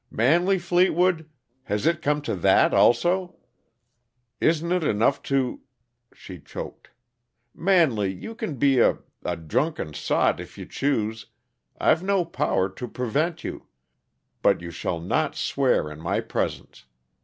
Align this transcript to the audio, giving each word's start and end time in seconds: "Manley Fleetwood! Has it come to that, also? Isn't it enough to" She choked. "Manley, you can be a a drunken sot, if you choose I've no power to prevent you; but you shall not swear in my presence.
"Manley 0.09 0.57
Fleetwood! 0.57 1.29
Has 1.65 1.85
it 1.85 2.01
come 2.01 2.23
to 2.23 2.35
that, 2.37 2.73
also? 2.73 3.35
Isn't 4.39 4.71
it 4.71 4.83
enough 4.83 5.21
to" 5.29 5.61
She 6.15 6.39
choked. 6.39 6.89
"Manley, 7.53 8.11
you 8.11 8.33
can 8.33 8.55
be 8.55 8.79
a 8.79 8.97
a 9.23 9.35
drunken 9.37 9.93
sot, 9.93 10.39
if 10.39 10.57
you 10.57 10.65
choose 10.65 11.27
I've 11.79 12.01
no 12.01 12.25
power 12.25 12.67
to 12.67 12.87
prevent 12.87 13.43
you; 13.43 13.67
but 14.41 14.59
you 14.59 14.71
shall 14.71 14.99
not 14.99 15.35
swear 15.35 15.91
in 15.91 16.01
my 16.01 16.19
presence. 16.19 16.85